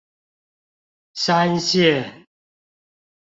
[1.13, 2.25] 山線